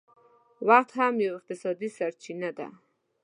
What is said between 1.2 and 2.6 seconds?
یو اقتصادي سرچینه